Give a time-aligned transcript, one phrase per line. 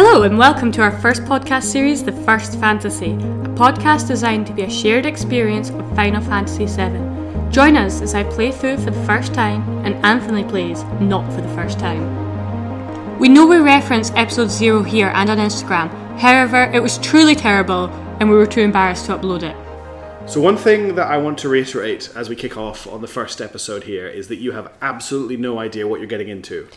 [0.00, 4.52] Hello, and welcome to our first podcast series, The First Fantasy, a podcast designed to
[4.52, 7.50] be a shared experience of Final Fantasy VII.
[7.50, 11.40] Join us as I play through for the first time, and Anthony plays not for
[11.40, 13.18] the first time.
[13.18, 17.86] We know we reference episode 0 here and on Instagram, however, it was truly terrible,
[18.20, 20.30] and we were too embarrassed to upload it.
[20.30, 23.40] So, one thing that I want to reiterate as we kick off on the first
[23.40, 26.68] episode here is that you have absolutely no idea what you're getting into.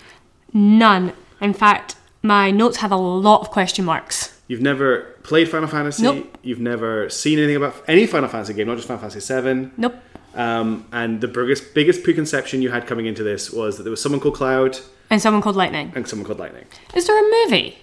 [0.54, 1.14] None.
[1.40, 4.40] In fact, my notes have a lot of question marks.
[4.48, 6.38] You've never played Final Fantasy, Nope.
[6.44, 9.72] you've never seen anything about any Final Fantasy game, not just Final Fantasy VII.
[9.78, 9.96] Nope.
[10.36, 14.02] Um, and the biggest, biggest preconception you had coming into this was that there was
[14.02, 14.80] someone called Cloud
[15.10, 15.92] And someone called Lightning.
[15.96, 16.66] and someone called Lightning.
[16.96, 17.78] Is there a movie?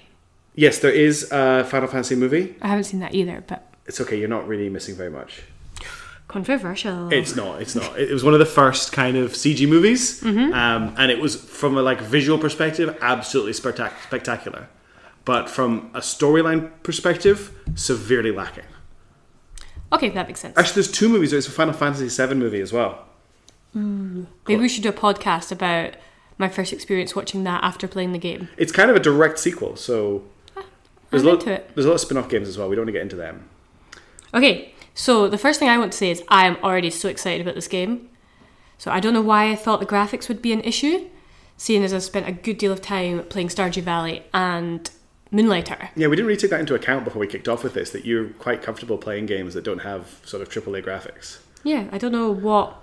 [0.55, 2.55] Yes, there is a Final Fantasy movie.
[2.61, 5.43] I haven't seen that either, but It's okay, you're not really missing very much.
[6.29, 7.11] Controversial.
[7.13, 7.61] It's not.
[7.61, 7.99] It's not.
[7.99, 10.53] It was one of the first kind of CG movies, mm-hmm.
[10.53, 14.69] um, and it was from a like visual perspective absolutely spectac- spectacular,
[15.25, 18.65] but from a storyline perspective, severely lacking.
[19.93, 20.57] okay, that makes sense.
[20.57, 21.31] Actually, there's two movies.
[21.33, 23.07] There's a Final Fantasy VII movie as well.
[23.75, 24.27] Mm.
[24.47, 25.95] Maybe we should do a podcast about
[26.37, 28.49] my first experience watching that after playing the game.
[28.57, 30.25] It's kind of a direct sequel, so
[30.57, 30.65] ah,
[31.11, 31.41] there's I'm a lot.
[31.41, 31.71] into it.
[31.75, 32.69] There's a lot of spin-off games as well.
[32.69, 33.49] We don't want to get into them.
[34.35, 37.41] Okay, so the first thing I want to say is I am already so excited
[37.41, 38.09] about this game.
[38.79, 41.09] So I don't know why I thought the graphics would be an issue,
[41.57, 44.91] seeing as I've spent a good deal of time playing Stardew Valley and
[45.31, 45.91] Moonlighter.
[45.95, 47.91] Yeah, we didn't really take that into account before we kicked off with this.
[47.91, 51.39] That you're quite comfortable playing games that don't have sort of AAA graphics.
[51.63, 52.77] Yeah, I don't know what.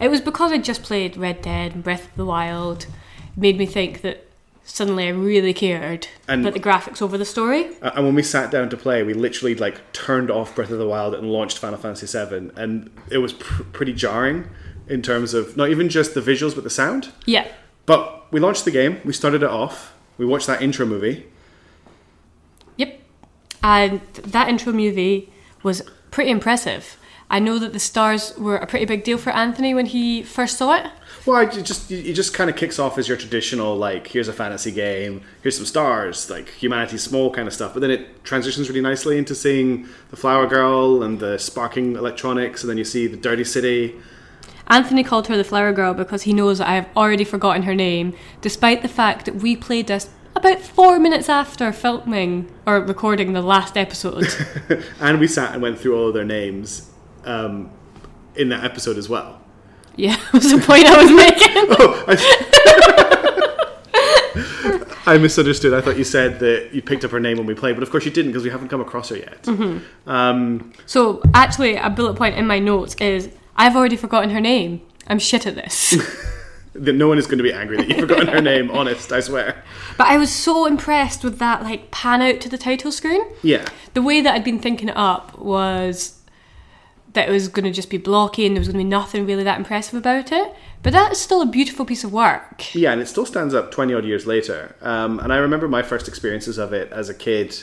[0.00, 3.56] It was because I just played Red Dead and Breath of the Wild, it made
[3.56, 4.27] me think that
[4.70, 7.70] suddenly I really cared And- about the graphics over the story.
[7.82, 10.86] And when we sat down to play, we literally like turned off Breath of the
[10.86, 14.48] Wild and launched Final Fantasy VII, and it was pr- pretty jarring
[14.88, 17.08] in terms of not even just the visuals but the sound.
[17.26, 17.46] Yeah,
[17.86, 21.26] But we launched the game, we started it off, we watched that intro movie.
[22.76, 23.00] Yep.
[23.62, 26.96] And that intro movie was pretty impressive.
[27.30, 30.56] I know that the stars were a pretty big deal for Anthony when he first
[30.56, 30.90] saw it.
[31.26, 34.28] Well, I ju- just it just kind of kicks off as your traditional like here's
[34.28, 37.74] a fantasy game, here's some stars, like humanity's small kind of stuff.
[37.74, 42.62] But then it transitions really nicely into seeing the flower girl and the sparking electronics,
[42.62, 43.94] and then you see the dirty city.
[44.68, 47.74] Anthony called her the flower girl because he knows that I have already forgotten her
[47.74, 53.32] name, despite the fact that we played this about four minutes after filming or recording
[53.34, 54.28] the last episode.
[55.00, 56.90] and we sat and went through all of their names
[57.24, 57.70] um,
[58.36, 59.40] in that episode as well.
[59.96, 61.48] yeah, was the point I was making.
[61.80, 62.16] Oh, I,
[65.06, 65.72] I misunderstood.
[65.72, 67.90] I thought you said that you picked up her name when we played, but of
[67.90, 69.48] course you didn't because we haven't come across her yet.
[70.06, 74.82] Um, So actually, a bullet point in my notes is I've already forgotten her name.
[75.06, 75.96] I'm shit at this.
[76.74, 78.70] that no one is going to be angry that you've forgotten her name.
[78.70, 79.64] Honest, I swear.
[79.96, 83.22] but I was so impressed with that like pan out to the title screen.
[83.42, 86.17] Yeah, The way that I'd been thinking it up was
[87.18, 89.26] that it was going to just be blocky and there was going to be nothing
[89.26, 90.54] really that impressive about it.
[90.84, 92.74] But that's still a beautiful piece of work.
[92.74, 94.76] yeah, and it still stands up twenty odd years later.
[94.80, 97.60] Um, and I remember my first experiences of it as a kid.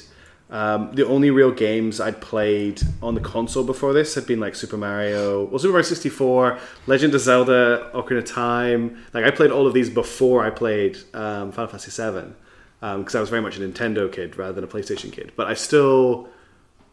[0.49, 4.53] Um, the only real games I'd played on the console before this had been like
[4.53, 9.03] Super Mario, well, Super Mario 64, Legend of Zelda, Ocarina of Time.
[9.13, 12.33] Like I played all of these before I played um, Final Fantasy VII
[12.79, 15.31] because I was very much a Nintendo kid rather than a PlayStation kid.
[15.35, 16.29] But I still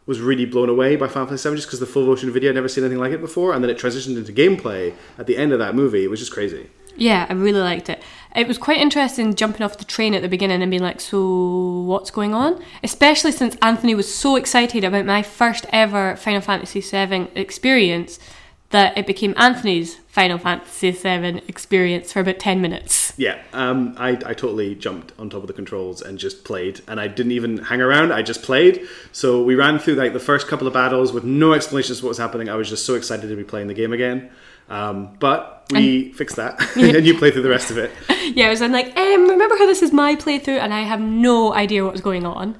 [0.06, 2.54] was really blown away by Final Fantasy VII just because the full motion video I'd
[2.54, 5.52] never seen anything like it before, and then it transitioned into gameplay at the end
[5.52, 6.04] of that movie.
[6.04, 6.70] It was just crazy.
[6.96, 8.02] Yeah, I really liked it.
[8.36, 11.82] It was quite interesting jumping off the train at the beginning and being like, so
[11.86, 12.62] what's going on?
[12.82, 18.18] Especially since Anthony was so excited about my first ever Final Fantasy VII experience
[18.72, 23.14] that it became Anthony's Final Fantasy VII experience for about 10 minutes.
[23.16, 26.98] Yeah, um, I, I totally jumped on top of the controls and just played, and
[26.98, 28.12] I didn't even hang around.
[28.12, 28.86] I just played.
[29.12, 32.08] So we ran through like the first couple of battles with no explanations of what
[32.10, 32.48] was happening.
[32.48, 34.30] I was just so excited to be playing the game again.
[34.68, 37.90] Um, but we fixed that, and you play through the rest of it.
[38.34, 41.00] Yeah, I was I'm like, um, remember how this is my playthrough and I have
[41.00, 42.56] no idea what was going on.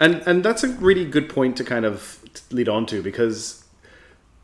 [0.00, 2.18] And and that's a really good point to kind of
[2.50, 3.65] lead on to because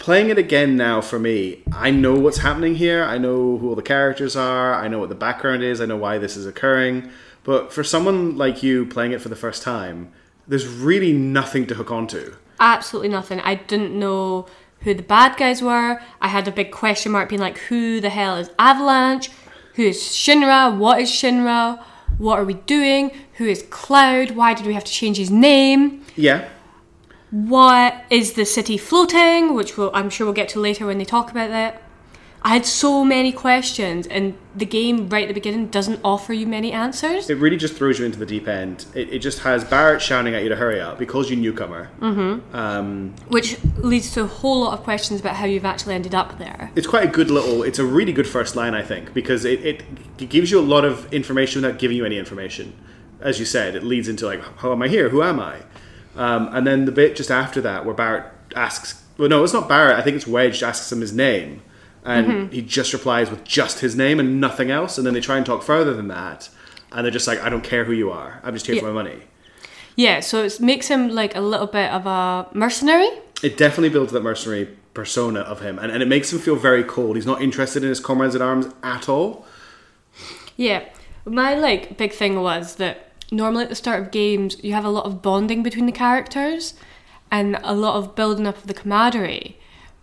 [0.03, 3.05] playing it again now for me, I know what's happening here.
[3.05, 4.75] I know who all the characters are.
[4.75, 5.81] I know what the background is.
[5.81, 7.09] I know why this is occurring.
[7.45, 10.13] But for someone like you playing it for the first time,
[10.49, 12.35] there's really nothing to hook onto.
[12.59, 13.41] absolutely nothing.
[13.41, 14.47] I didn't know
[14.81, 16.01] who the bad guys were.
[16.21, 19.31] I had a big question mark being like, who the hell is Avalanche?
[19.75, 20.77] Who is Shinra?
[20.77, 21.81] What is Shinra?
[22.19, 23.13] What are we doing?
[23.35, 24.33] Who is Cloud?
[24.33, 26.05] Why did we have to change his name?
[26.17, 26.49] Yeah,
[27.33, 29.55] What is the city floating?
[29.55, 31.83] Which we'll, I'm sure we'll get to later when they talk about that.
[32.45, 36.47] I had so many questions, and the game right at the beginning doesn't offer you
[36.47, 37.31] many answers.
[37.31, 38.85] It really just throws you into the deep end.
[38.95, 41.89] It, it just has Barrett shouting at you to hurry up because you're newcomer.
[42.01, 42.55] Mm-hmm.
[42.55, 46.39] Um, which leads to a whole lot of questions about how you've actually ended up
[46.39, 46.71] there.
[46.75, 47.63] It's quite a good little.
[47.63, 49.85] It's a really good first line, I think, because it, it,
[50.19, 52.75] it gives you a lot of information without giving you any information.
[53.21, 55.09] As you said, it leads into like, how am I here?
[55.09, 55.63] Who am I?
[56.17, 59.69] Um, and then the bit just after that, where Barrett asks, well, no, it's not
[59.69, 59.97] Barrett.
[59.97, 61.63] I think it's Wedge asks him his name.
[62.05, 62.53] And Mm-hmm.
[62.53, 64.99] he just replies with just his name and nothing else.
[64.99, 66.49] And then they try and talk further than that.
[66.91, 68.41] And they're just like i don't care who you are.
[68.43, 69.23] I'm just here for my money.
[69.97, 73.09] Yeah, so it makes him like a little bit of a mercenary.
[73.43, 75.79] it definitely builds that mercenary persona of him.
[75.79, 77.17] And, and it makes him feel very cold.
[77.17, 79.47] He's not interested in his comrades at arms at all.
[80.57, 80.85] Yeah,
[81.25, 84.91] my like big thing was that normally at the start of games you have a
[84.91, 86.75] lot of bonding between the characters
[87.31, 89.59] and a lot of building up of the camaraderie.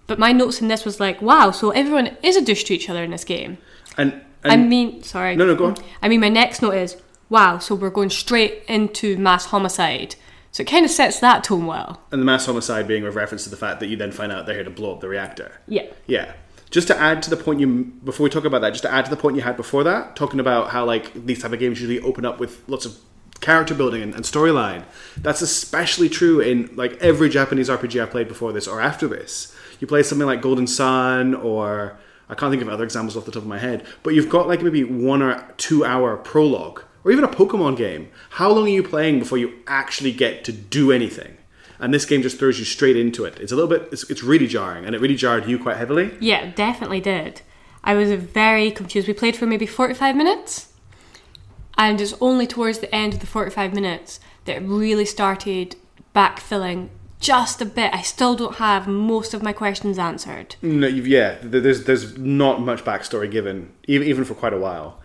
[0.08, 2.90] But my notes in this was like, wow, so everyone is a douche to each
[2.90, 3.60] other in this game.
[3.98, 5.36] and, and I mean, sorry.
[5.36, 5.78] No, no, go on.
[6.02, 6.98] I mean, my next note is,
[7.30, 10.16] wow, so we're going straight into mass homicide.
[10.52, 12.02] So it kind of sets that tone well.
[12.12, 14.48] and the mass homicide being a reference to the fact that you then find out
[14.48, 15.86] they're here to blow up the reactor Yeah.
[16.08, 16.34] Yeah.
[16.72, 17.68] Just to add to the point you
[18.04, 20.16] before we talk about that, just to add to the point you had before that,
[20.16, 22.96] talking about how like these type of games usually open up with lots of
[23.42, 24.84] character building and, and storyline.
[25.18, 29.56] That's especially true in like every Japanese RPG I've played before this or after this.
[29.80, 31.98] You play something like Golden Sun or
[32.30, 34.48] I can't think of other examples off the top of my head, but you've got
[34.48, 38.10] like maybe one or two hour prologue or even a Pokemon game.
[38.32, 41.38] How long are you playing before you actually get to do anything?
[41.80, 43.40] And this game just throws you straight into it.
[43.40, 46.12] It's a little bit, it's, it's really jarring, and it really jarred you quite heavily.
[46.20, 47.42] Yeah, definitely did.
[47.84, 49.08] I was very confused.
[49.08, 50.69] We played for maybe 45 minutes,
[51.80, 55.78] and it's only towards the end of the 45 minutes that it really started
[56.14, 56.90] backfilling
[57.22, 57.94] just a bit.
[57.94, 60.58] I still don't have most of my questions answered.
[60.62, 65.00] No, you've, yeah, there's there's not much backstory given, even even for quite a while.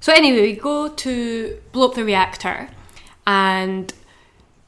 [0.00, 2.68] So, anyway, we go to blow up the reactor,
[3.26, 3.92] and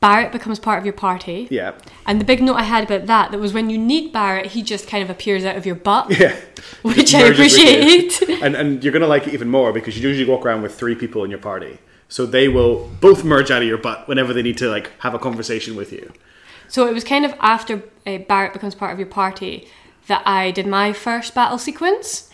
[0.03, 1.49] Barrett becomes part of your party.
[1.51, 1.73] Yeah,
[2.07, 4.63] And the big note I had about that, that was when you need Barrett, he
[4.63, 6.11] just kind of appears out of your butt.
[6.21, 6.37] yeah,
[6.83, 7.79] Which I merges with you.
[7.79, 8.43] appreciate.
[8.43, 10.95] and and you're gonna like it even more because you usually walk around with three
[10.97, 11.79] people in your party,
[12.09, 15.15] so they will both merge out of your butt whenever they need to like have
[15.15, 16.13] a conversation with you.
[16.69, 19.69] So it was kind of after uh, Barrett becomes part of your party
[20.09, 22.29] that I did my first battle sequence,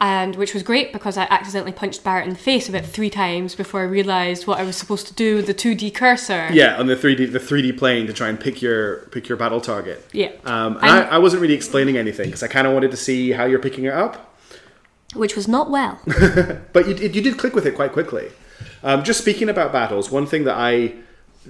[0.00, 3.54] and which was great because I accidentally punched Barrett in the face about three times
[3.54, 6.48] before I realised what I was supposed to do with the 2D cursor.
[6.52, 9.60] Yeah, on the 3D the 3D plane to try and pick your pick your battle
[9.60, 10.06] target.
[10.12, 10.32] Yeah.
[10.44, 13.32] Um, and I, I'm- wasn't really explaining anything because I kind of wanted to see
[13.32, 14.38] how you're picking it up.
[15.14, 16.00] Which was not well.
[16.72, 18.30] but you, you did click with it quite quickly.
[18.82, 20.94] Um, just speaking about battles, one thing that I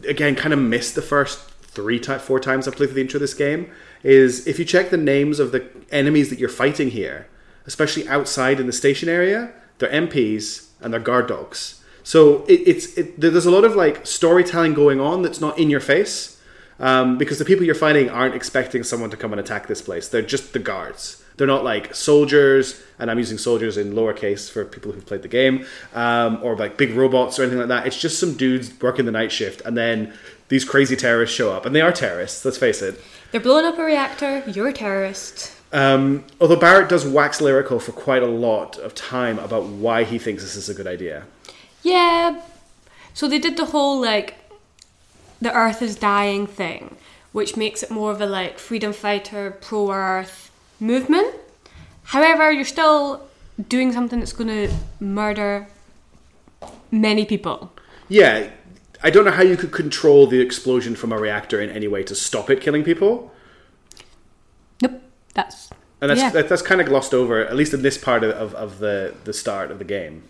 [0.08, 3.19] again kind of missed the first three ti four times I played through the intro
[3.19, 3.70] of this game
[4.02, 7.29] is if you check the names of the enemies that you're fighting here,
[7.70, 11.81] especially outside in the station area, they're MPs and they're guard dogs.
[12.02, 15.70] So it, it's it, there's a lot of like storytelling going on that's not in
[15.70, 16.40] your face
[16.81, 20.08] um, because the people you're fighting aren't expecting someone to come and attack this place.
[20.08, 21.22] They're just the guards.
[21.37, 25.28] They're not like soldiers, and I'm using soldiers in lowercase for people who've played the
[25.28, 25.64] game,
[25.94, 27.87] um, or like big robots or anything like that.
[27.87, 30.12] It's just some dudes working the night shift, and then
[30.49, 32.44] these crazy terrorists show up, and they are terrorists.
[32.44, 33.00] Let's face it.
[33.30, 35.60] They're blowing up a reactor, you're a terrorist.
[35.72, 40.18] Um, although Barrett does wax lyrical for quite a lot of time about why he
[40.18, 41.24] thinks this is a good idea.
[41.82, 42.42] Yeah.
[43.14, 44.34] So they did the whole like
[45.40, 46.96] the earth is dying thing,
[47.32, 50.50] which makes it more of a like freedom fighter pro earth
[50.80, 51.34] movement.
[52.04, 53.28] However, you're still
[53.68, 55.68] doing something that's going to murder
[56.90, 57.72] many people.
[58.08, 58.50] Yeah,
[59.02, 62.02] I don't know how you could control the explosion from a reactor in any way
[62.04, 63.32] to stop it killing people.
[65.34, 65.70] That's
[66.00, 66.30] And that's yeah.
[66.30, 69.14] that, that's kind of glossed over, at least in this part of, of, of the,
[69.25, 70.22] the start of the game.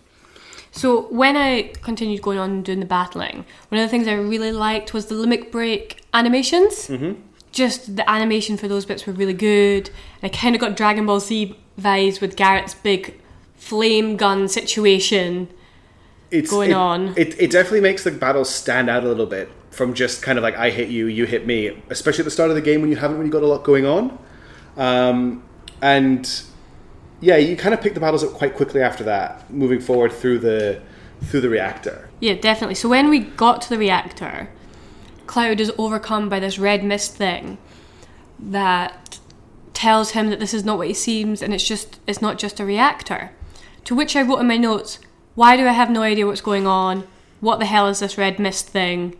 [0.71, 4.13] So when I continued going on and doing the battling, one of the things I
[4.13, 6.87] really liked was the limit break animations.
[6.87, 7.19] Mm-hmm.
[7.51, 9.89] Just the animation for those bits were really good.
[10.23, 13.19] I kind of got Dragon Ball Z vibes with Barrett's big
[13.55, 15.49] flame gun situation.
[16.29, 17.13] It's Going it, on.
[17.17, 20.43] It, it definitely makes the battles stand out a little bit from just kind of
[20.43, 22.89] like I hit you, you hit me, especially at the start of the game when
[22.89, 24.17] you haven't really got a lot going on.
[24.77, 25.43] Um,
[25.81, 26.43] and
[27.19, 30.39] yeah, you kind of pick the battles up quite quickly after that, moving forward through
[30.39, 30.81] the
[31.23, 32.09] through the reactor.
[32.19, 32.75] Yeah, definitely.
[32.75, 34.49] So when we got to the reactor,
[35.27, 37.57] Cloud is overcome by this red mist thing
[38.39, 39.19] that
[39.73, 42.59] tells him that this is not what he seems and it's just it's not just
[42.59, 43.31] a reactor.
[43.85, 44.99] To which I wrote in my notes,
[45.35, 47.07] why do I have no idea what's going on?
[47.39, 49.17] What the hell is this red mist thing?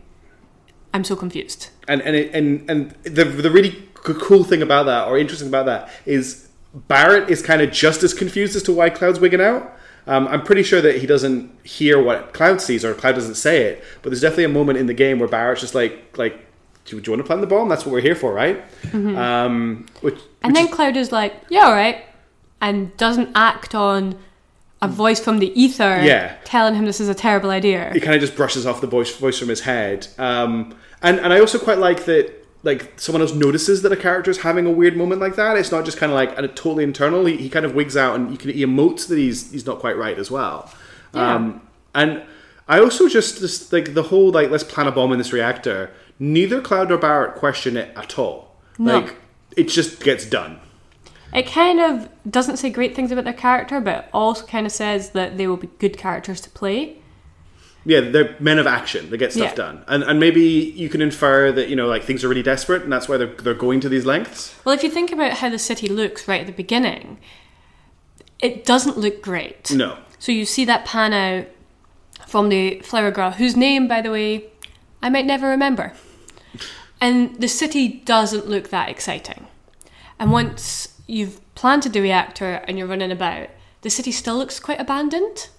[0.93, 1.69] I'm so confused.
[1.87, 5.47] and and it, and and the the really c- cool thing about that or interesting
[5.47, 9.41] about that is Barrett is kind of just as confused as to why Cloud's wigging
[9.41, 9.77] out.
[10.07, 13.63] Um, I'm pretty sure that he doesn't hear what Cloud sees or Cloud doesn't say
[13.63, 16.45] it, but there's definitely a moment in the game where Barrett's just like, like,
[16.85, 17.69] do, do you want to plant the bomb?
[17.69, 18.63] That's what we're here for, right?
[18.93, 22.03] Um, which, And then Cloud is like, yeah, all right.
[22.61, 24.17] And doesn't act on
[24.81, 26.35] a voice from the ether Yeah.
[26.45, 27.91] telling him this is a terrible idea.
[27.93, 30.07] he kind of just brushes off the voice voice from his head.
[30.17, 32.40] Um, and and I also quite like that.
[32.63, 35.57] Like someone else notices that a character is having a weird moment like that.
[35.57, 37.25] It's not just kind of like a totally internal.
[37.25, 39.79] He, he kind of wigs out, and you can he emotes that he's he's not
[39.79, 40.71] quite right as well.
[41.13, 41.35] Yeah.
[41.35, 41.61] Um,
[41.95, 42.23] and
[42.67, 45.91] I also just, just like the whole like let's plant a bomb in this reactor.
[46.19, 48.55] Neither Cloud nor Barrett question it at all.
[48.77, 48.99] No.
[48.99, 49.15] Like
[49.57, 50.59] it just gets done.
[51.33, 55.11] It kind of doesn't say great things about their character, but also kind of says
[55.11, 57.00] that they will be good characters to play.
[57.83, 59.09] Yeah, they're men of action.
[59.09, 59.55] They get stuff Yeah.
[59.55, 62.83] done, and and maybe you can infer that you know like things are really desperate,
[62.83, 64.53] and that's why they're they're going to these lengths.
[64.63, 67.17] Well, if you think about how the city looks right at the beginning,
[68.39, 69.71] it doesn't look great.
[69.71, 71.47] No, So you see that pan out
[72.27, 74.45] from the flower girl, whose name, by the way,
[75.01, 75.93] I might never remember.
[76.99, 79.47] And the city doesn't look that exciting.
[80.19, 83.49] And once you've planted the reactor and you're running about,
[83.81, 85.49] the city still looks quite abandoned.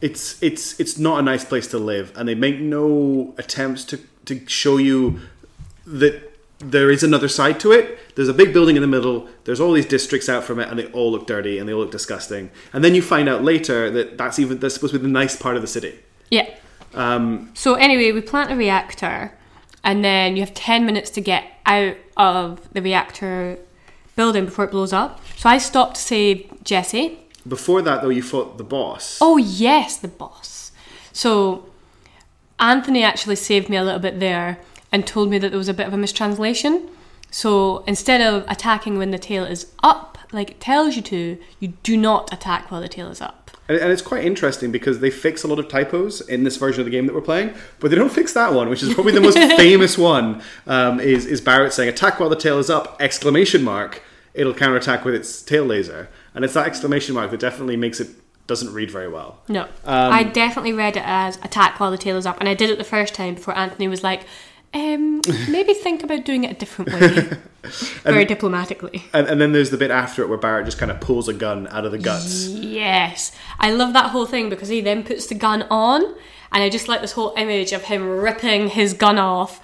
[0.00, 4.00] It's it's it's not a nice place to live, and they make no attempts to
[4.26, 5.20] to show you
[5.86, 7.98] that there is another side to it.
[8.16, 9.28] There's a big building in the middle.
[9.44, 11.80] There's all these districts out from it, and they all look dirty and they all
[11.80, 12.50] look disgusting.
[12.72, 15.36] And then you find out later that that's even that's supposed to be the nice
[15.36, 15.98] part of the city.
[16.30, 16.54] Yeah.
[16.94, 19.32] Um, So anyway, we plant a reactor,
[19.82, 23.58] and then you have ten minutes to get out of the reactor
[24.16, 25.20] building before it blows up.
[25.36, 27.18] So I stopped to save Jesse.
[27.46, 29.18] Before that, though, you fought the boss.
[29.20, 30.72] Oh yes, the boss.
[31.12, 31.66] So
[32.58, 34.58] Anthony actually saved me a little bit there
[34.92, 36.88] and told me that there was a bit of a mistranslation.
[37.30, 41.68] So instead of attacking when the tail is up, like it tells you to, you
[41.82, 43.50] do not attack while the tail is up.
[43.68, 46.80] And, and it's quite interesting because they fix a lot of typos in this version
[46.80, 49.12] of the game that we're playing, but they don't fix that one, which is probably
[49.12, 50.42] the most famous one.
[50.66, 54.02] Um, is is Barrett saying "attack while the tail is up!" exclamation mark.
[54.34, 58.08] It'll counterattack with its tail laser, and it's that exclamation mark that definitely makes it
[58.46, 59.38] doesn't read very well.
[59.48, 62.68] No, I definitely read it as attack while the tail is up, and I did
[62.68, 64.22] it the first time before Anthony was like,
[64.72, 67.38] um, maybe think about doing it a different way,
[68.02, 69.04] very diplomatically.
[69.12, 71.32] And, and then there's the bit after it where Barrett just kind of pulls a
[71.32, 72.48] gun out of the guts.
[72.48, 76.02] Yes, I love that whole thing because he then puts the gun on,
[76.52, 79.60] and I just like this whole image of him ripping his gun off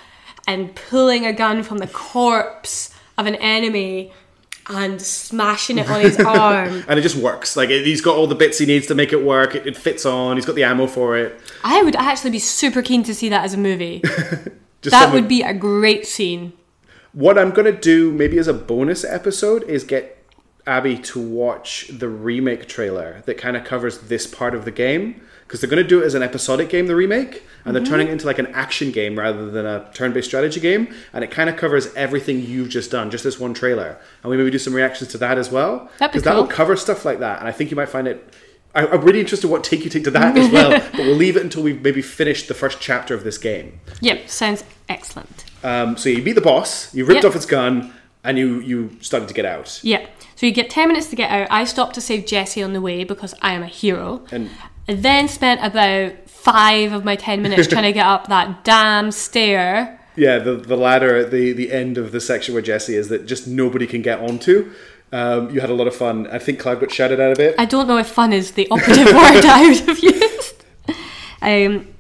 [0.47, 4.13] and pulling a gun from the corpse of an enemy
[4.69, 6.85] and smashing it on his arm.
[6.89, 7.57] And it just works.
[7.57, 9.55] Like it, he's got all the bits he needs to make it work.
[9.55, 10.37] It, it fits on.
[10.37, 11.39] He's got the ammo for it.
[11.65, 14.03] I would actually be super keen to see that as a movie.
[14.83, 16.53] That someone- would be a great scene.
[17.13, 20.16] What I'm going to do, maybe as a bonus episode, is get
[20.67, 25.21] Abby to watch the remake trailer that kind of covers this part of the game.
[25.47, 28.09] Because they're going to do it as an episodic game, the remake, and they're turning
[28.09, 30.93] it into like an action game rather than a turn based strategy game.
[31.13, 33.97] And it kind of covers everything you've just done, just this one trailer.
[34.25, 35.89] And we maybe do some reactions to that as well.
[36.01, 37.39] Because that'll cover stuff like that.
[37.39, 38.35] And I think you might find it.
[38.75, 40.71] I- I'm really interested what take you take to that as well.
[40.91, 43.79] But we'll leave it until we've maybe finished the first chapter of this game.
[44.01, 45.45] Yep, sounds excellent.
[45.63, 47.31] Um, so you beat the boss, you ripped Yep.
[47.31, 47.93] off its gun,
[48.27, 49.81] and you you started to get out.
[49.83, 50.07] Yeah.
[50.35, 51.49] So you get 10 minutes to get out.
[51.51, 54.27] I stopped to save Jesse on the way because I am a hero.
[54.31, 54.51] And
[54.87, 59.11] I then spent about five of my 10 minutes trying to get up that damn
[59.11, 60.01] stair.
[60.17, 63.27] yeah, the the ladder at the the end of the section where Jesse is that
[63.27, 64.73] just nobody can get onto.
[65.13, 66.27] Um, you had a lot of fun.
[66.27, 67.55] I think Cloud got shouted out a bit.
[67.59, 70.65] I don't know if fun is the operative word I would have used.
[71.43, 71.95] Um,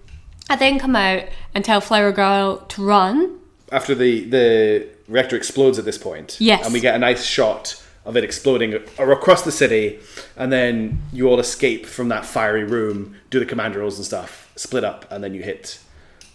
[0.48, 3.38] I then come out and tell Flower Girl to run.
[3.70, 6.64] After the the reactor explodes at this point, Yes.
[6.64, 9.98] and we get a nice shot of it exploding across the city,
[10.36, 14.52] and then you all escape from that fiery room, do the commander rolls and stuff,
[14.56, 15.78] split up, and then you hit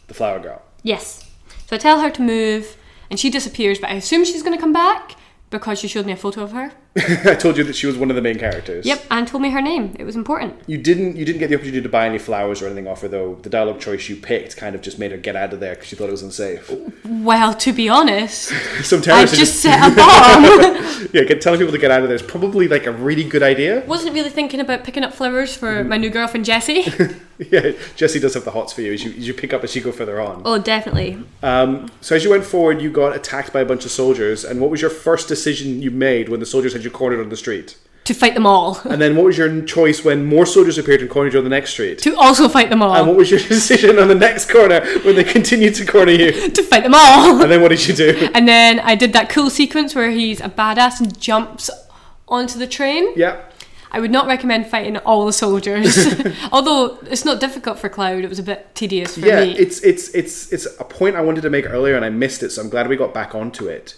[0.08, 0.62] the flower girl.
[0.84, 1.30] Yes.
[1.68, 2.76] So I tell her to move
[3.10, 5.16] and she disappears, but I assume she's going to come back
[5.50, 6.74] because she showed me a photo of her.
[6.98, 8.86] I told you that she was one of the main characters.
[8.86, 9.96] Yep, and told me her name.
[9.98, 10.56] It was important.
[10.68, 11.16] You didn't.
[11.16, 13.36] You didn't get the opportunity to buy any flowers or anything off her, though.
[13.36, 15.88] The dialogue choice you picked kind of just made her get out of there because
[15.88, 16.70] she thought it was unsafe.
[17.06, 18.50] Well, to be honest,
[18.84, 21.10] Some I've terrorists just set a bomb.
[21.14, 23.42] yeah, get, telling people to get out of there is probably like a really good
[23.44, 23.86] idea.
[23.88, 26.86] Wasn't really thinking about picking up flowers for my new girlfriend Jessie.
[27.50, 29.76] Yeah, Jesse does have the hots for you as you, as you pick up as
[29.76, 30.44] you go further on.
[30.46, 31.18] oh, definitely.
[31.42, 34.44] Um, so as you went forward, you got attacked by a bunch of soldiers.
[34.44, 37.30] And what was your first decision you made when the soldiers had you cornered on
[37.30, 37.78] the street?
[38.06, 38.80] To fight them all.
[38.90, 41.52] And then what was your choice when more soldiers appeared and cornered you on the
[41.52, 42.00] next street?
[42.00, 42.96] To also fight them all.
[42.96, 46.50] And what was your decision on the next corner when they continued to corner you?
[46.50, 47.42] to fight them all.
[47.42, 48.30] And then what did you do?
[48.34, 51.70] And then I did that cool sequence where he's a badass and jumps
[52.28, 53.14] onto the train.
[53.16, 53.42] Yeah.
[53.92, 55.96] I would not recommend fighting all the soldiers.
[56.52, 59.52] Although it's not difficult for Cloud, it was a bit tedious for yeah, me.
[59.58, 62.52] it's it's it's it's a point I wanted to make earlier and I missed it,
[62.52, 63.96] so I'm glad we got back onto it.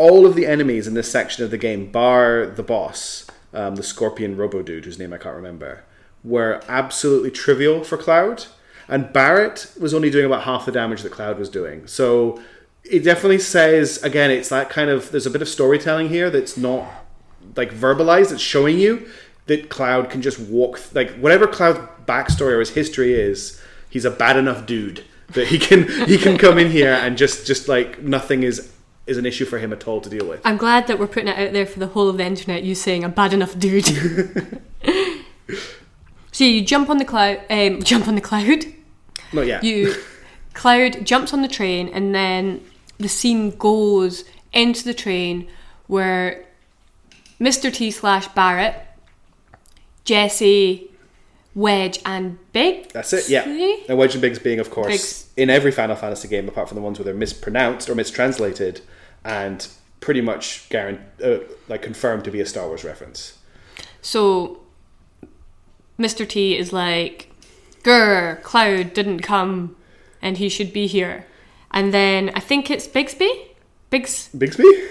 [0.00, 3.82] All of the enemies in this section of the game, bar the boss, um, the
[3.82, 5.84] Scorpion Robo Dude, whose name I can't remember,
[6.24, 8.46] were absolutely trivial for Cloud,
[8.88, 11.86] and Barrett was only doing about half the damage that Cloud was doing.
[11.86, 12.40] So
[12.82, 16.56] it definitely says again, it's that kind of there's a bit of storytelling here that's
[16.56, 16.88] not
[17.56, 18.32] like verbalized.
[18.32, 19.06] It's showing you
[19.46, 23.60] that Cloud can just walk like whatever Cloud's backstory or his history is.
[23.90, 25.04] He's a bad enough dude
[25.34, 28.72] that he can he can come in here and just just like nothing is
[29.10, 30.40] is an issue for him at all to deal with.
[30.44, 32.62] I'm glad that we're putting it out there for the whole of the internet.
[32.62, 33.86] You saying a bad enough dude.
[36.32, 37.40] so you jump on the cloud.
[37.50, 38.64] Um, jump on the cloud.
[39.32, 39.64] Not yet.
[39.64, 39.94] You
[40.54, 42.64] cloud jumps on the train, and then
[42.98, 45.48] the scene goes into the train
[45.88, 46.44] where
[47.40, 47.72] Mr.
[47.72, 48.76] T slash Barrett,
[50.04, 50.90] Jesse,
[51.54, 52.92] Wedge, and Big.
[52.92, 53.28] That's it.
[53.28, 53.44] Yeah.
[53.88, 55.30] And Wedge and Biggs being, of course, Biggs.
[55.36, 58.82] in every Final Fantasy game, apart from the ones where they're mispronounced or mistranslated,
[59.24, 59.66] and
[60.00, 63.38] pretty much uh, like confirmed to be a Star Wars reference.
[64.02, 64.60] So
[65.98, 66.26] Mr.
[66.26, 67.30] T is like,
[67.82, 69.76] Grr, Cloud didn't come
[70.22, 71.26] and he should be here.
[71.70, 73.28] And then I think it's Bigsby?
[73.90, 74.88] Biggs Bigsby?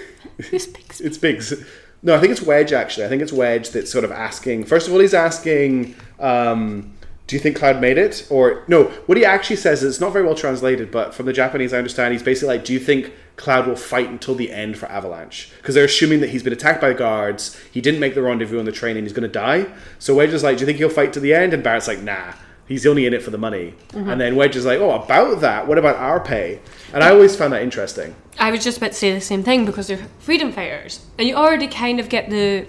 [0.50, 1.00] who's Bigsby?
[1.00, 1.54] It's Biggs.
[2.02, 2.72] No, I think it's Wedge.
[2.72, 4.64] Actually, I think it's Wedge that's sort of asking.
[4.64, 6.94] First of all, he's asking, um,
[7.26, 10.12] "Do you think Cloud made it?" Or no, what he actually says is it's not
[10.12, 13.12] very well translated, but from the Japanese, I understand he's basically like, "Do you think
[13.40, 16.80] Cloud will fight until the end for Avalanche?" Because they're assuming that he's been attacked
[16.80, 19.28] by the guards, he didn't make the rendezvous on the train, and he's going to
[19.28, 19.66] die.
[19.98, 22.02] So Wedge is like, "Do you think he'll fight to the end?" And Barrett's like,
[22.02, 22.34] "Nah."
[22.70, 23.74] He's only in it for the money.
[23.88, 24.08] Mm-hmm.
[24.08, 26.60] And then Wedge is like, oh, about that, what about our pay?
[26.94, 28.14] And I always found that interesting.
[28.38, 31.04] I was just about to say the same thing because they're freedom fighters.
[31.18, 32.68] And you already kind of get the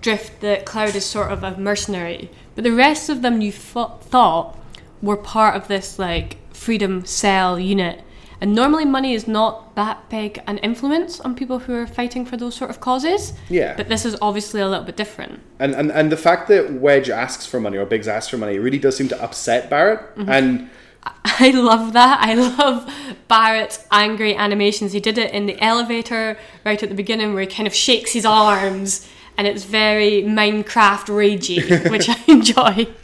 [0.00, 2.28] drift that Cloud is sort of a mercenary.
[2.56, 4.58] But the rest of them you thought thought
[5.00, 8.02] were part of this like freedom cell unit.
[8.40, 12.36] And normally money is not that big an influence on people who are fighting for
[12.36, 13.32] those sort of causes.
[13.48, 13.76] Yeah.
[13.76, 15.40] But this is obviously a little bit different.
[15.58, 18.58] And, and and the fact that Wedge asks for money or Biggs asks for money
[18.58, 20.00] really does seem to upset Barrett.
[20.16, 20.68] And
[21.24, 22.20] I love that.
[22.20, 22.92] I love
[23.28, 24.92] Barrett's angry animations.
[24.92, 28.12] He did it in the elevator right at the beginning where he kind of shakes
[28.12, 32.88] his arms and it's very Minecraft ragey, which I enjoy.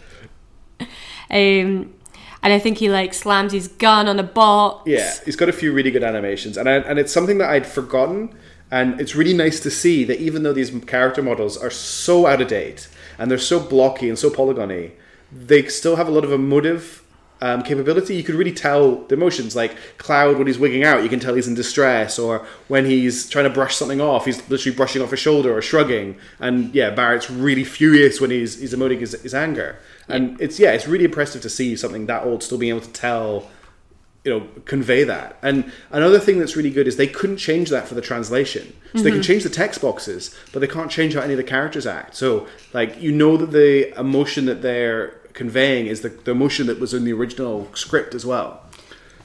[1.32, 1.94] Um,
[2.42, 4.83] and I think he like slams his gun on a box.
[4.87, 7.66] yeah, he's got a few really good animations, and I, and it's something that I'd
[7.66, 8.35] forgotten.
[8.72, 12.40] And it's really nice to see that even though these character models are so out
[12.40, 12.87] of date
[13.18, 14.92] and they're so blocky and so polygony,
[15.33, 17.03] they still have a lot of emotive
[17.40, 18.14] um, capability.
[18.14, 19.57] You could really tell the emotions.
[19.57, 23.29] Like Cloud, when he's wigging out, you can tell he's in distress, or when he's
[23.29, 26.16] trying to brush something off, he's literally brushing off his shoulder or shrugging.
[26.38, 29.79] And yeah, Barrett's really furious when he's he's emoting his, his anger.
[30.09, 32.92] And it's yeah, it's really impressive to see something that old still being able to
[32.92, 33.48] tell
[34.24, 37.88] you know convey that and another thing that's really good is they couldn't change that
[37.88, 41.22] for the translation so they can change the text boxes but they can't change how
[41.22, 45.87] any of the characters act so like you know that the emotion that they're conveying
[45.87, 48.48] is the, the emotion that was in the original script as well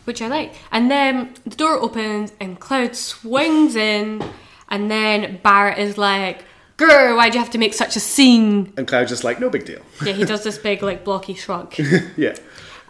[0.05, 0.53] which I like.
[0.71, 4.23] And then the door opens and Cloud swings in,
[4.69, 6.45] and then Barrett is like,
[6.77, 8.73] Grr, why'd you have to make such a scene?
[8.77, 11.73] and cloud's just like no big deal Yeah, he does this big, like, blocky shrug.
[12.17, 12.35] yeah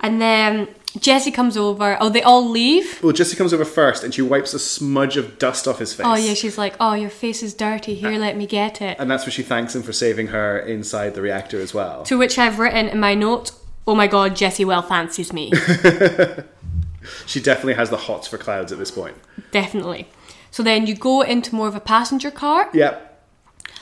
[0.02, 0.68] And then
[1.00, 1.98] Jesse comes over.
[2.00, 3.02] Oh, they all leave?
[3.04, 6.06] well Jesse comes over first and she wipes a smudge of dust off his face
[6.08, 7.96] Oh, yeah, she's like, Oh, your face is dirty.
[7.96, 8.98] Here, let me get it.
[9.00, 12.18] and that's where she thanks him for saving her inside the reactor as well To
[12.18, 13.52] which I've written in my note,
[13.88, 15.52] Oh my god, Jesse well fancies me.
[17.26, 19.16] she definitely has the hots for clouds at this point
[19.52, 20.08] Definitely.
[20.52, 22.70] So then you go into more of a passenger car.
[22.74, 23.12] Yep.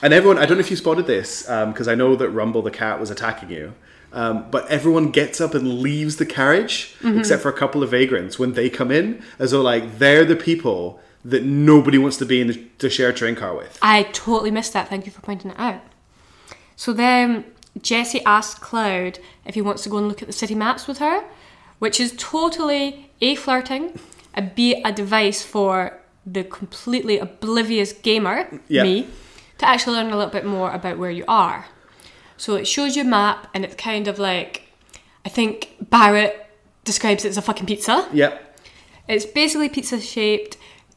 [0.02, 2.62] And everyone, I don't know if you spotted this, um, because I know that Rumble
[2.62, 3.74] the cat was attacking you.
[4.14, 8.38] Um, but everyone gets up and leaves the carriage, except for a couple of vagrants
[8.38, 12.40] when they come in, as though like they're the people that nobody wants to be
[12.40, 13.76] in the, the shared train car with.
[13.82, 14.88] I totally missed that.
[14.88, 15.80] Thank you for pointing it out.
[16.76, 17.44] So then
[17.82, 20.98] Jesse asks Cloud if he wants to go and look at the city maps with
[20.98, 21.24] her,
[21.80, 23.98] which is totally A, flirting,
[24.32, 28.84] and B, a device for the completely oblivious gamer, Yeah.
[28.84, 29.08] me,
[29.58, 31.66] to actually learn a little bit more about where you are.
[32.36, 34.68] So it shows you a map, and it's kind of like,
[35.24, 36.46] I think Barrett
[36.84, 38.08] describes it as a fucking pizza.
[38.12, 38.58] Yep.
[39.08, 40.56] It's basically pizza shaped.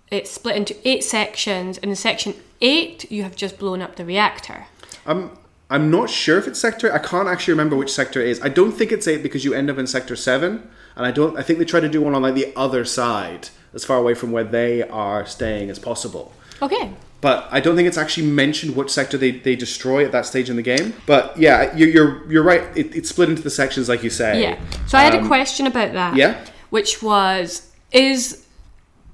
[0.10, 4.06] It's split into eight sections, and in section eight, you have just blown up the
[4.06, 4.67] reactor.
[5.06, 5.32] I'm
[5.69, 6.93] I'm not sure if it's sector.
[6.93, 8.41] I can't actually remember which sector it is.
[8.41, 11.38] I don't think it's eight because you end up in sector seven, and I don't.
[11.38, 14.13] I think they try to do one on like the other side, as far away
[14.13, 16.32] from where they are staying as possible.
[16.62, 16.93] Okay.
[17.20, 20.50] But I don't think it's actually mentioned which sector they, they destroy at that stage
[20.50, 20.94] in the game.
[21.06, 22.64] But yeah, you're you're, you're right.
[22.76, 24.42] It, it's split into the sections, like you say.
[24.42, 24.60] Yeah.
[24.88, 26.16] So I had a Um, question about that.
[26.16, 26.46] Yeah.
[26.70, 28.46] Which was, is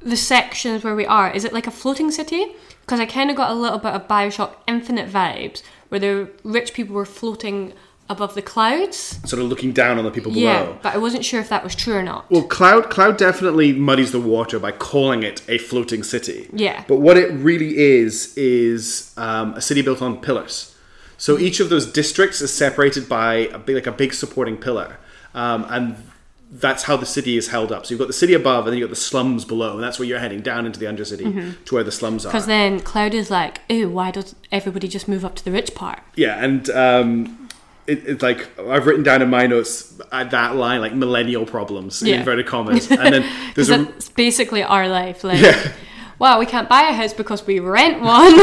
[0.02, 2.48] the sections where we are, is it like a floating city?
[2.82, 6.74] Because I kind of got a little bit of Bioshock Infinite vibes, where the rich
[6.74, 7.74] people were floating
[8.10, 9.20] above the clouds.
[9.28, 10.44] Sort of looking down on the people below.
[10.44, 12.30] Yeah, but I wasn't sure if that was true or not.
[12.30, 16.50] Well, Cloud Cloud definitely muddies the water by calling it a floating city.
[16.54, 16.84] Yeah.
[16.88, 20.76] But what it really is is um, a city built on pillars.
[21.18, 24.98] So each of those districts is separated by a big, like a big supporting pillar,
[25.34, 25.96] um, and
[26.52, 27.86] that's how the city is held up.
[27.86, 29.98] So you've got the city above, and then you've got the slums below, and that's
[29.98, 32.30] where you're heading down into the undercity to where the slums are.
[32.30, 35.74] Because then Cloud is like, ooh, why does everybody just move up to the rich
[35.74, 36.02] part?
[36.16, 37.43] Yeah, and um,
[37.88, 42.02] it, it's like I've written down in my notes at that line like millennial problems
[42.02, 45.24] in inverted commas, and then there's a that's basically our life.
[45.24, 45.72] Like, Yeah.
[46.20, 48.34] wow, we can't buy a house because we rent one.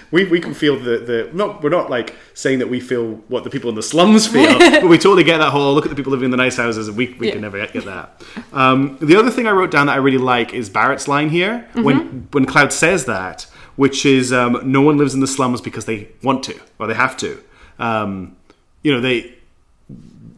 [0.10, 3.44] we, we can feel the, the not we're not like saying that we feel what
[3.44, 5.96] the people in the slums feel but we totally get that whole look at the
[5.96, 7.32] people living in the nice houses and we, we Yeah.
[7.32, 10.52] can never get that um, the other thing I wrote down that I really like
[10.52, 15.14] is Barrett's line here when when Cloud says that which is um, no one lives
[15.14, 17.42] in the slums because they want to or they have to
[17.78, 18.36] um,
[18.82, 19.34] you know they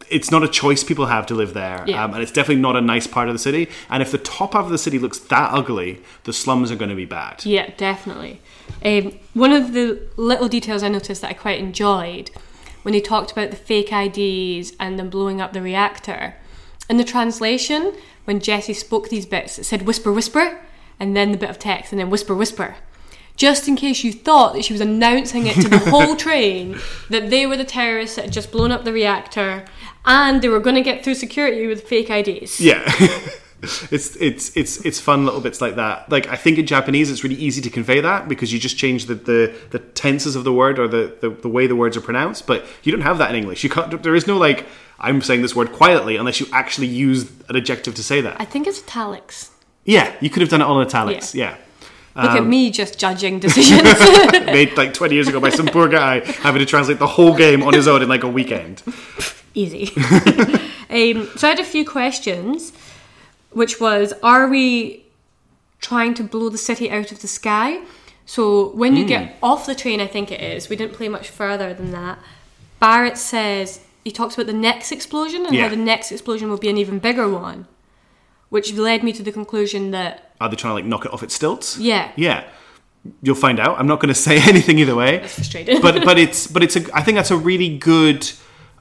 [0.09, 2.03] it's not a choice people have to live there, Yeah.
[2.03, 3.69] um, and it's definitely not a nice part of the city.
[3.89, 6.89] And if the top half of the city looks that ugly, the slums are going
[6.89, 7.45] to be bad.
[7.45, 8.41] Yeah, definitely.
[8.83, 12.29] Um, one of the little details I noticed that I quite enjoyed
[12.81, 16.35] when he talked about the fake IDs and them blowing up the reactor.
[16.89, 17.93] In the translation,
[18.25, 20.59] when Jesse spoke these bits, it said whisper, whisper,
[20.99, 22.75] and then the bit of text, and then whisper, whisper.
[23.35, 26.77] Just in case you thought that she was announcing it to the whole train
[27.09, 29.65] that they were the terrorists that had just blown up the reactor
[30.05, 32.59] and they were going to get through security with fake IDs.
[32.59, 32.83] Yeah.
[33.91, 36.09] it's it's it's it's fun little bits like that.
[36.09, 39.05] Like I think in Japanese it's really easy to convey that because you just change
[39.05, 42.01] the the, the tenses of the word or the, the, the way the words are
[42.01, 43.63] pronounced, but you don't have that in English.
[43.63, 44.65] You can't there is no like
[44.99, 48.39] I'm saying this word quietly unless you actually use an adjective to say that.
[48.39, 49.51] I think it's italics.
[49.85, 51.35] Yeah, you could have done it all in italics.
[51.35, 51.51] Yeah.
[51.51, 51.59] Look
[52.15, 53.83] Um, at me just judging decisions.
[54.45, 57.63] Made like 20 years ago by some poor guy having to translate the whole game
[57.63, 58.83] on his own in like a weekend.
[59.53, 59.91] Easy.
[60.89, 62.73] um, so I had a few questions,
[63.51, 65.05] which was, are we
[65.79, 67.81] trying to blow the city out of the sky?
[68.25, 70.69] So when you get off the train, I think it is.
[70.69, 72.19] We didn't play much further than that.
[72.79, 75.63] Barrett says he talks about the next explosion and Yeah.
[75.63, 77.67] how the next explosion will be an even bigger one,
[78.51, 81.23] which led me to the conclusion that Are they trying to like knock it off
[81.23, 81.77] its stilts?
[81.79, 82.43] yeah, Yeah.
[83.23, 83.79] You'll find out.
[83.79, 85.15] I'm not going to say anything either way.
[85.23, 85.81] it's frustrating.
[85.81, 88.29] but but it's but it's a I think that's a really good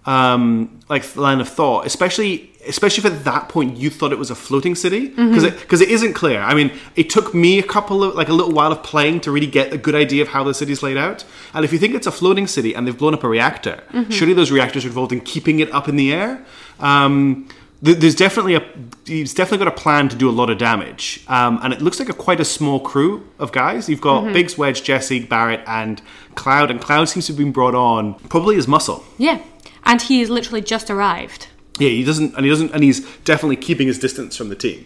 [0.06, 4.30] um like line of thought especially especially if at that point you thought it was
[4.30, 7.62] a floating city because it because it isn't clear I mean it took me a
[7.62, 10.28] couple of like a little while of playing to really get a good idea of
[10.28, 12.96] how the city's laid out and if you think it's a floating city and they've
[12.96, 16.12] blown up a reactor surely those reactors are involved in keeping it up in the
[16.14, 16.42] air
[16.80, 17.46] um
[17.82, 18.62] there's definitely a
[19.06, 21.24] he's definitely got a plan to do a lot of damage.
[21.28, 23.88] Um, and it looks like a quite a small crew of guys.
[23.88, 26.02] You've got biggs wedge jesse barrett and
[26.34, 26.70] cloud.
[26.70, 29.04] And cloud seems to have been brought on probably as muscle.
[29.18, 29.40] Yeah,
[29.84, 31.46] and he has literally just arrived.
[31.78, 34.84] yeah he doesn't and he doesn't and he's definitely keeping his distance from the team.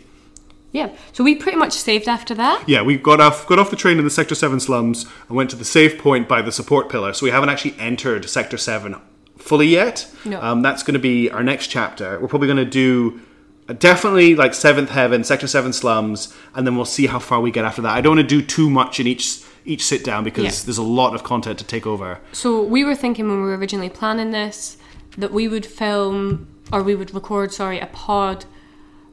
[0.71, 2.69] Yeah, so we pretty much saved after that.
[2.69, 5.51] yeah we got off got off the train in the sector 7 slums and went
[5.51, 7.13] to the safe point by the support pillar.
[7.13, 8.95] So we haven't actually entered sector 7
[9.37, 10.41] fully yet No.
[10.41, 13.21] um, that's going to be our next chapter we're probably going to do
[13.69, 17.51] uh, definitely like seventh heaven sector 7 slums and then we'll see how far we
[17.51, 20.23] get after that i don't want to do too much in each each sit down
[20.25, 20.65] because Yeah.
[20.67, 23.57] there's a lot of content to take over So we were thinking when we were
[23.57, 24.77] originally planning this
[25.17, 28.45] that we would film or we would record, sorry, a pod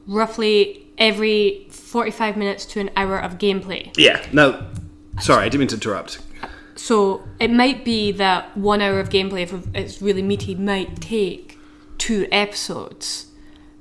[0.06, 3.90] roughly every 45 minutes to an hour of gameplay.
[3.96, 4.66] yeah no
[5.20, 6.18] sorry i didn't mean to interrupt
[6.74, 11.58] So it might be that one hour of gameplay, if it's really meaty, might take
[11.98, 13.26] two episodes.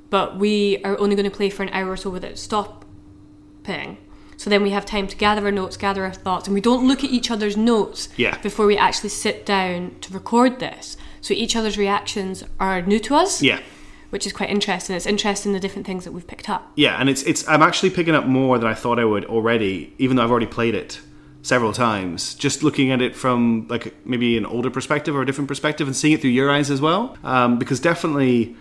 [0.10, 3.98] But we are only going to play for an hour or so without stopping.
[4.38, 6.88] So then we have time to gather our notes, gather our thoughts, and we don't
[6.88, 8.38] look at each other's notes Yeah.
[8.40, 10.98] before we actually sit down to record this.
[11.22, 13.60] So each other's reactions are new to us, yeah
[14.12, 14.94] which is quite interesting.
[14.96, 16.72] It's interesting the different things that we've picked up.
[16.76, 19.94] Yeah, and it's it's I'm actually picking up more than I thought I would already,
[19.98, 21.00] even though I've already played it
[21.42, 22.36] several times.
[22.36, 25.96] Just looking at it from like maybe an older perspective or a different perspective, and
[25.96, 28.56] seeing it through your eyes as well, um, because definitely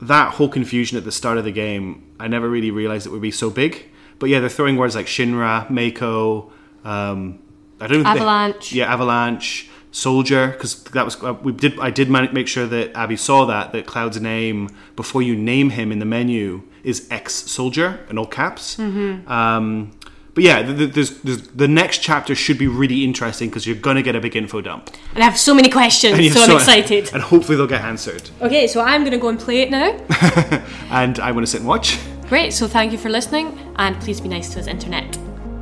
[0.00, 3.22] that whole confusion at the start of the game, I never really realized it would
[3.22, 3.86] be so big.
[4.18, 6.50] But yeah, they're throwing words like Shinra, Mako,
[6.84, 7.38] um,
[7.80, 8.72] I don't know if they- Avalanche.
[8.72, 9.70] yeah, avalanche.
[9.96, 11.78] Soldier, because that was uh, we did.
[11.78, 15.92] I did make sure that Abby saw that that Cloud's name before you name him
[15.92, 18.76] in the menu is ex soldier in all caps.
[18.76, 19.92] Um,
[20.34, 24.16] but yeah, the, the, the next chapter should be really interesting because you're gonna get
[24.16, 27.10] a big info dump, And I have so many questions, And so I'm excited.
[27.14, 28.30] and hopefully they'll get answered.
[28.40, 29.96] Okay, so I'm going to go and play it now.
[30.90, 31.98] And I want to sit and watch.
[32.28, 35.18] Great, so thank you for listening, and please be nice to us, internet.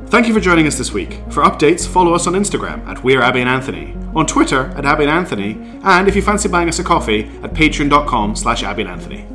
[0.07, 1.19] Thank you for joining us this week.
[1.29, 5.03] For updates, follow us on Instagram at We're Abby and Anthony, on Twitter at Abby
[5.03, 8.91] and Anthony, and if you fancy buying us a coffee, at patreon.com slash Abby and
[8.91, 9.25] Anthony.